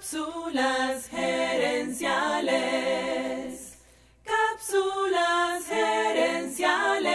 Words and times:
Cápsulas 0.00 1.08
gerenciales. 1.10 2.08
Cápsulas 4.24 5.66
gerenciales. 5.68 7.10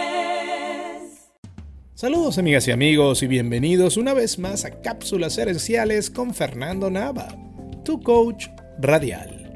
Saludos 1.96 2.38
amigas 2.38 2.68
y 2.68 2.70
amigos 2.70 3.24
y 3.24 3.26
bienvenidos 3.26 3.96
una 3.96 4.14
vez 4.14 4.38
más 4.38 4.64
a 4.64 4.70
Cápsulas 4.82 5.34
gerenciales 5.34 6.10
con 6.10 6.32
Fernando 6.32 6.88
Nava, 6.88 7.36
tu 7.84 8.00
coach 8.00 8.46
radial. 8.78 9.52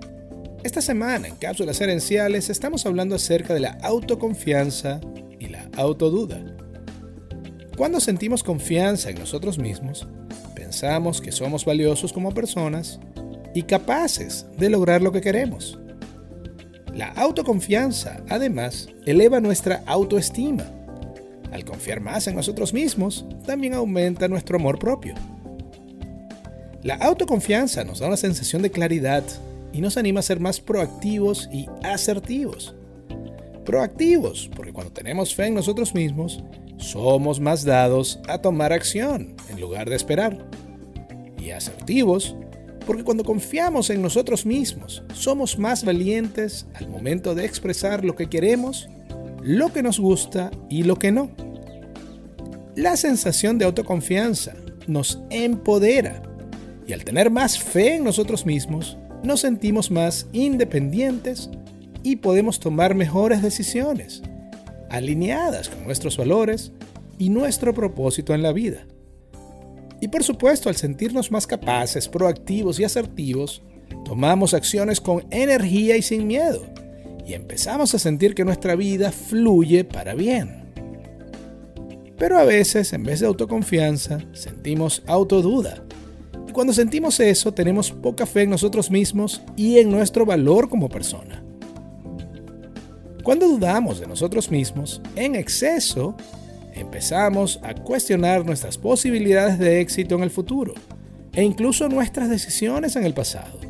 Esta 0.65 0.81
semana 0.81 1.29
en 1.29 1.37
Cápsulas 1.37 1.79
gerenciales 1.79 2.51
estamos 2.51 2.85
hablando 2.85 3.15
acerca 3.15 3.55
de 3.55 3.61
la 3.61 3.79
autoconfianza 3.85 5.01
y 5.39 5.47
la 5.47 5.71
autoduda. 5.77 6.45
Cuando 7.77 8.01
sentimos 8.01 8.43
confianza 8.43 9.09
en 9.09 9.21
nosotros 9.21 9.57
mismos, 9.57 10.09
pensamos 10.57 11.21
que 11.21 11.31
somos 11.31 11.65
valiosos 11.65 12.13
como 12.13 12.35
personas 12.35 12.99
y 13.55 13.63
capaces 13.63 14.47
de 14.59 14.71
lograr 14.71 15.03
lo 15.03 15.13
que 15.13 15.21
queremos. 15.21 15.79
La 16.95 17.09
autoconfianza, 17.09 18.23
además, 18.29 18.89
eleva 19.07 19.41
nuestra 19.41 19.83
autoestima. 19.87 20.65
Al 21.53 21.65
confiar 21.65 22.01
más 22.01 22.27
en 22.27 22.37
nosotros 22.37 22.73
mismos, 22.73 23.27
también 23.47 23.75
aumenta 23.75 24.29
nuestro 24.29 24.57
amor 24.57 24.79
propio. 24.79 25.15
La 26.83 26.95
autoconfianza 26.95 27.85
nos 27.85 27.99
da 27.99 28.07
una 28.07 28.17
sensación 28.17 28.63
de 28.63 28.71
claridad 28.71 29.23
y 29.73 29.81
nos 29.81 29.97
anima 29.97 30.21
a 30.21 30.25
ser 30.25 30.41
más 30.41 30.61
proactivos 30.61 31.49
y 31.53 31.69
asertivos. 31.83 32.75
Proactivos, 33.65 34.51
porque 34.57 34.73
cuando 34.73 34.93
tenemos 34.93 35.35
fe 35.35 35.47
en 35.47 35.55
nosotros 35.55 35.95
mismos, 35.95 36.43
somos 36.79 37.39
más 37.39 37.65
dados 37.65 38.19
a 38.27 38.39
tomar 38.39 38.73
acción 38.73 39.35
en 39.49 39.61
lugar 39.61 39.89
de 39.91 39.97
esperar. 39.97 40.49
Y 41.39 41.51
asertivos, 41.51 42.35
porque 42.91 43.05
cuando 43.05 43.23
confiamos 43.23 43.89
en 43.91 44.03
nosotros 44.03 44.45
mismos, 44.45 45.05
somos 45.15 45.61
más 45.61 45.85
valientes 45.85 46.67
al 46.75 46.89
momento 46.89 47.37
de 47.37 47.45
expresar 47.45 48.05
lo 48.05 48.17
que 48.17 48.29
queremos, 48.29 48.89
lo 49.45 49.73
que 49.73 49.81
nos 49.81 50.01
gusta 50.01 50.51
y 50.69 50.83
lo 50.83 50.97
que 50.97 51.13
no. 51.13 51.31
La 52.75 52.97
sensación 52.97 53.59
de 53.59 53.65
autoconfianza 53.65 54.55
nos 54.89 55.23
empodera 55.31 56.21
y 56.85 56.93
al 56.93 57.05
tener 57.05 57.31
más 57.31 57.61
fe 57.61 57.95
en 57.95 58.03
nosotros 58.03 58.45
mismos, 58.45 58.99
nos 59.23 59.39
sentimos 59.39 59.93
más 59.93 60.27
independientes 60.33 61.49
y 62.03 62.17
podemos 62.17 62.59
tomar 62.59 62.97
mejores 62.97 63.41
decisiones, 63.41 64.21
alineadas 64.89 65.69
con 65.69 65.85
nuestros 65.85 66.17
valores 66.17 66.73
y 67.19 67.29
nuestro 67.29 67.73
propósito 67.73 68.35
en 68.35 68.43
la 68.43 68.51
vida. 68.51 68.85
Y 70.01 70.09
por 70.09 70.25
supuesto, 70.25 70.69
al 70.69 70.77
sentirnos 70.77 71.31
más 71.31 71.47
capaces, 71.47 72.09
proactivos 72.09 72.81
y 72.81 72.85
asertivos, 72.85 73.63
tomamos 74.05 74.55
acciones 74.55 75.01
con 75.01 75.27
energía 75.31 75.97
y 75.97 76.03
sin 76.03 76.27
miedo, 76.27 76.67
y 77.27 77.35
empezamos 77.35 77.95
a 77.95 77.99
sentir 77.99 78.35
que 78.35 78.45
nuestra 78.45 78.75
vida 78.77 79.13
fluye 79.13 79.85
para 79.85 80.15
bien. 80.15 80.61
Pero 82.17 82.39
a 82.39 82.45
veces, 82.45 82.93
en 82.93 83.03
vez 83.03 83.21
de 83.21 83.27
autoconfianza, 83.27 84.19
sentimos 84.33 85.03
autoduda. 85.07 85.83
Y 86.47 86.53
cuando 86.53 86.73
sentimos 86.73 87.19
eso, 87.21 87.53
tenemos 87.53 87.91
poca 87.93 88.27
fe 88.27 88.43
en 88.43 88.51
nosotros 88.51 88.91
mismos 88.91 89.41
y 89.57 89.79
en 89.79 89.91
nuestro 89.91 90.27
valor 90.27 90.69
como 90.69 90.89
persona. 90.89 91.43
Cuando 93.23 93.49
dudamos 93.49 94.01
de 94.01 94.07
nosotros 94.07 94.51
mismos, 94.51 95.01
en 95.15 95.35
exceso, 95.35 96.17
empezamos 96.75 97.61
a 97.63 97.75
cuestionar 97.75 98.45
nuestras 98.45 98.79
posibilidades 98.79 99.59
de 99.59 99.81
éxito 99.81 100.15
en 100.15 100.23
el 100.23 100.31
futuro 100.31 100.75
e 101.33 101.43
incluso 101.43 101.89
nuestras 101.89 102.29
decisiones 102.29 102.97
en 102.97 103.05
el 103.05 103.15
pasado. 103.15 103.61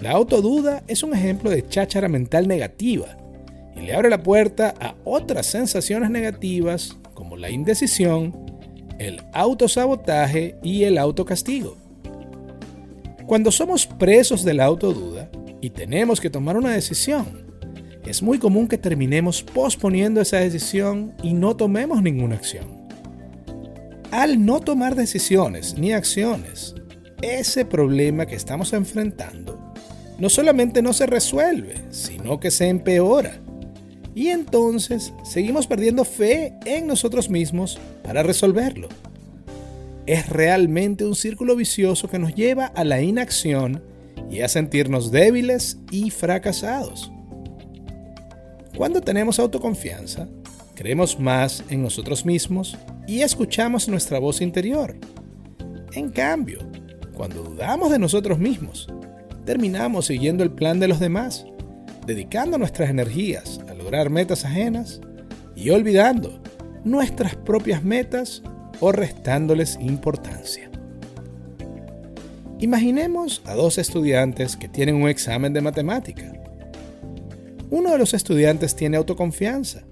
La 0.00 0.12
autoduda 0.12 0.82
es 0.86 1.02
un 1.02 1.14
ejemplo 1.14 1.50
de 1.50 1.66
cháchara 1.66 2.08
mental 2.08 2.46
negativa 2.46 3.16
y 3.76 3.80
le 3.80 3.94
abre 3.94 4.10
la 4.10 4.22
puerta 4.22 4.74
a 4.80 4.94
otras 5.04 5.46
sensaciones 5.46 6.10
negativas 6.10 6.96
como 7.14 7.36
la 7.36 7.50
indecisión, 7.50 8.34
el 8.98 9.22
autosabotaje 9.32 10.56
y 10.62 10.84
el 10.84 10.98
autocastigo. 10.98 11.76
Cuando 13.26 13.50
somos 13.50 13.86
presos 13.86 14.44
de 14.44 14.54
la 14.54 14.66
autoduda 14.66 15.30
y 15.60 15.70
tenemos 15.70 16.20
que 16.20 16.28
tomar 16.28 16.56
una 16.56 16.72
decisión, 16.72 17.43
es 18.06 18.22
muy 18.22 18.38
común 18.38 18.68
que 18.68 18.78
terminemos 18.78 19.42
posponiendo 19.42 20.20
esa 20.20 20.38
decisión 20.38 21.14
y 21.22 21.32
no 21.32 21.56
tomemos 21.56 22.02
ninguna 22.02 22.36
acción. 22.36 22.84
Al 24.10 24.44
no 24.44 24.60
tomar 24.60 24.94
decisiones 24.94 25.76
ni 25.78 25.92
acciones, 25.92 26.74
ese 27.22 27.64
problema 27.64 28.26
que 28.26 28.36
estamos 28.36 28.72
enfrentando 28.72 29.74
no 30.18 30.28
solamente 30.28 30.82
no 30.82 30.92
se 30.92 31.06
resuelve, 31.06 31.74
sino 31.90 32.38
que 32.38 32.50
se 32.50 32.68
empeora. 32.68 33.40
Y 34.14 34.28
entonces 34.28 35.12
seguimos 35.24 35.66
perdiendo 35.66 36.04
fe 36.04 36.54
en 36.64 36.86
nosotros 36.86 37.28
mismos 37.28 37.80
para 38.04 38.22
resolverlo. 38.22 38.88
Es 40.06 40.28
realmente 40.28 41.04
un 41.04 41.16
círculo 41.16 41.56
vicioso 41.56 42.08
que 42.08 42.18
nos 42.18 42.34
lleva 42.34 42.66
a 42.66 42.84
la 42.84 43.00
inacción 43.00 43.82
y 44.30 44.42
a 44.42 44.48
sentirnos 44.48 45.10
débiles 45.10 45.78
y 45.90 46.10
fracasados. 46.10 47.10
Cuando 48.76 49.00
tenemos 49.00 49.38
autoconfianza, 49.38 50.26
creemos 50.74 51.20
más 51.20 51.62
en 51.70 51.80
nosotros 51.80 52.26
mismos 52.26 52.76
y 53.06 53.20
escuchamos 53.20 53.88
nuestra 53.88 54.18
voz 54.18 54.40
interior. 54.40 54.96
En 55.92 56.10
cambio, 56.10 56.58
cuando 57.14 57.44
dudamos 57.44 57.92
de 57.92 58.00
nosotros 58.00 58.40
mismos, 58.40 58.88
terminamos 59.44 60.06
siguiendo 60.06 60.42
el 60.42 60.50
plan 60.50 60.80
de 60.80 60.88
los 60.88 60.98
demás, 60.98 61.46
dedicando 62.04 62.58
nuestras 62.58 62.90
energías 62.90 63.60
a 63.68 63.74
lograr 63.74 64.10
metas 64.10 64.44
ajenas 64.44 65.00
y 65.54 65.70
olvidando 65.70 66.42
nuestras 66.82 67.36
propias 67.36 67.84
metas 67.84 68.42
o 68.80 68.90
restándoles 68.90 69.78
importancia. 69.80 70.68
Imaginemos 72.58 73.40
a 73.44 73.54
dos 73.54 73.78
estudiantes 73.78 74.56
que 74.56 74.68
tienen 74.68 74.96
un 74.96 75.08
examen 75.08 75.52
de 75.52 75.60
matemática 75.60 76.43
uno 77.70 77.92
de 77.92 77.98
los 77.98 78.14
estudiantes 78.14 78.76
tiene 78.76 78.96
autoconfianza. 78.96 79.84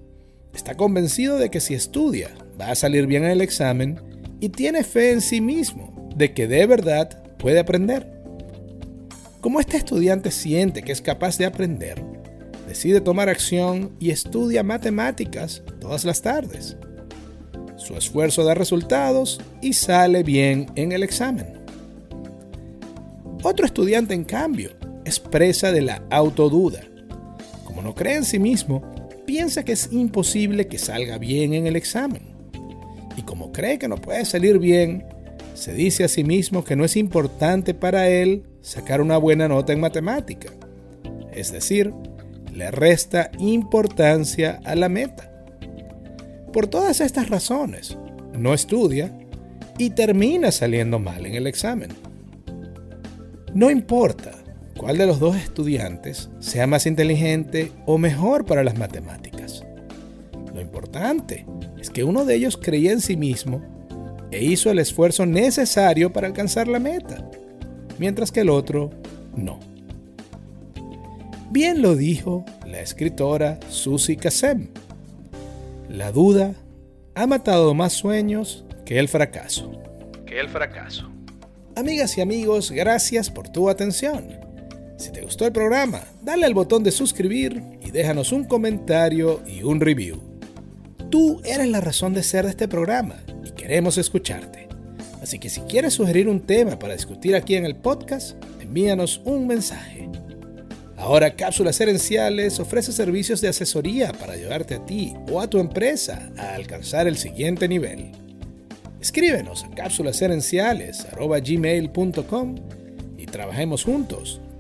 Está 0.55 0.77
convencido 0.77 1.39
de 1.39 1.51
que 1.51 1.61
si 1.61 1.75
estudia 1.75 2.31
va 2.61 2.71
a 2.71 2.75
salir 2.75 3.07
bien 3.07 3.25
en 3.25 3.31
el 3.31 3.41
examen 3.41 4.01
y 4.41 4.51
tiene 4.51 4.85
fe 4.85 5.13
en 5.13 5.21
sí 5.21 5.41
mismo 5.41 6.11
de 6.15 6.35
que 6.35 6.47
de 6.47 6.67
verdad 6.67 7.23
puede 7.39 7.59
aprender. 7.59 8.07
Como 9.41 9.61
este 9.61 9.77
estudiante 9.77 10.31
siente 10.31 10.83
que 10.83 10.93
es 10.93 11.01
capaz 11.01 11.39
de 11.39 11.47
aprender, 11.47 12.03
decide 12.69 13.01
tomar 13.01 13.29
acción 13.29 13.93
y 13.99 14.11
estudia 14.11 14.63
matemáticas 14.63 15.63
todas 15.81 16.05
las 16.05 16.23
tardes. 16.23 16.77
Su 17.77 17.95
esfuerzo 17.95 18.45
da 18.45 18.55
resultados 18.55 19.41
y 19.61 19.73
sale 19.73 20.23
bien 20.23 20.67
en 20.77 20.93
el 20.93 21.03
examen. 21.03 21.61
Otro 23.43 23.67
estudiante, 23.67 24.15
en 24.15 24.23
cambio, 24.23 24.71
expresa 25.05 25.73
de 25.73 25.83
la 25.83 26.03
autoduda 26.11 26.85
no 27.83 27.95
cree 27.95 28.17
en 28.17 28.25
sí 28.25 28.39
mismo, 28.39 28.83
piensa 29.27 29.65
que 29.65 29.73
es 29.73 29.93
imposible 29.93 30.67
que 30.67 30.79
salga 30.79 31.19
bien 31.19 31.55
en 31.55 31.67
el 31.67 31.77
examen. 31.77 32.23
Y 33.17 33.23
como 33.23 33.53
cree 33.53 33.79
que 33.79 33.89
no 33.89 33.97
puede 33.97 34.25
salir 34.25 34.59
bien, 34.59 35.05
se 35.55 35.75
dice 35.75 36.05
a 36.05 36.09
sí 36.09 36.25
mismo 36.25 36.65
que 36.65 36.77
no 36.77 36.85
es 36.85 36.97
importante 36.97 37.75
para 37.75 38.09
él 38.09 38.45
sacar 38.63 39.01
una 39.01 39.17
buena 39.19 39.49
nota 39.49 39.73
en 39.73 39.81
matemática. 39.81 40.51
Es 41.33 41.53
decir, 41.53 41.93
le 42.53 42.71
resta 42.71 43.31
importancia 43.39 44.61
a 44.65 44.75
la 44.75 44.89
meta. 44.89 45.31
Por 46.53 46.67
todas 46.67 47.01
estas 47.01 47.31
razones, 47.31 47.97
no 48.37 48.55
estudia 48.55 49.13
y 49.79 49.91
termina 49.91 50.53
saliendo 50.53 50.99
mal 50.99 51.25
en 51.27 51.35
el 51.35 51.47
examen. 51.47 51.91
No 53.55 53.71
importa 53.71 54.42
cuál 54.77 54.99
de 54.99 55.07
los 55.07 55.21
dos 55.21 55.37
estudiantes 55.37 56.31
sea 56.41 56.67
más 56.67 56.87
inteligente 56.87 57.73
o 57.87 57.99
mejor 57.99 58.45
para 58.45 58.65
las 58.65 58.79
matemáticas. 58.79 59.65
Lo 60.55 60.61
importante 60.61 61.47
es 61.81 61.91
que 61.91 62.05
uno 62.05 62.25
de 62.25 62.35
ellos 62.35 62.57
creía 62.57 62.93
en 62.93 63.01
sí 63.01 63.17
mismo 63.17 63.63
e 64.31 64.45
hizo 64.45 64.71
el 64.71 64.79
esfuerzo 64.79 65.27
necesario 65.27 66.13
para 66.13 66.27
alcanzar 66.27 66.69
la 66.69 66.79
meta, 66.79 67.29
mientras 67.99 68.33
que 68.33 68.41
el 68.41 68.51
otro 68.51 68.91
no. 69.37 69.61
Bien 71.51 71.83
lo 71.83 71.97
dijo 71.97 72.45
la 72.67 72.81
escritora 72.81 73.61
Susie 73.69 74.17
Kassem. 74.17 74.69
La 75.89 76.11
duda 76.11 76.55
ha 77.15 77.27
matado 77.27 77.75
más 77.75 77.93
sueños 77.93 78.65
que 78.87 78.99
el 78.99 79.09
fracaso. 79.09 79.71
Que 80.25 80.41
el 80.41 80.49
fracaso. 80.49 81.11
Amigas 81.77 82.17
y 82.17 82.23
amigos, 82.23 82.71
gracias 82.71 83.31
por 83.31 83.49
tu 83.49 83.69
atención. 83.69 84.52
Si 84.97 85.11
te 85.11 85.23
gustó 85.23 85.47
el 85.47 85.53
programa, 85.53 86.05
dale 86.23 86.47
al 86.47 86.55
botón 86.55 86.85
de 86.85 86.93
suscribir 86.93 87.63
y 87.81 87.91
déjanos 87.91 88.33
un 88.33 88.45
comentario 88.45 89.43
y 89.47 89.63
un 89.63 89.81
review. 89.81 90.21
Tú 91.11 91.41
eres 91.45 91.69
la 91.69 91.81
razón 91.81 92.13
de 92.15 92.23
ser 92.23 92.45
de 92.45 92.51
este 92.51 92.69
programa 92.69 93.17
y 93.45 93.51
queremos 93.51 93.99
escucharte. 93.99 94.69
Así 95.21 95.39
que 95.39 95.51
si 95.51 95.61
quieres 95.63 95.95
sugerir 95.95 96.29
un 96.29 96.41
tema 96.41 96.79
para 96.79 96.93
discutir 96.95 97.35
aquí 97.37 97.55
en 97.55 97.65
el 97.65 97.77
podcast, 97.77 98.37
envíanos 98.61 99.23
un 99.25 99.47
mensaje. 99.47 100.11
Ahora 100.97 101.35
Cápsulas 101.35 101.81
Herenciales 101.81 102.61
ofrece 102.61 102.93
servicios 102.93 103.41
de 103.41 103.49
asesoría 103.49 104.13
para 104.13 104.35
ayudarte 104.35 104.77
a 104.77 104.85
ti 104.85 105.15
o 105.31 105.41
a 105.41 105.51
tu 105.51 105.59
empresa 105.59 106.31
a 106.39 106.55
alcanzar 106.55 107.09
el 107.09 107.19
siguiente 107.19 107.67
nivel. 107.67 108.13
Escríbenos 109.01 109.65
a 109.65 109.71
cápsulasherenciales.gmail.com 109.71 112.55
y 113.19 113.27
trabajemos 113.27 113.83
juntos 113.83 114.41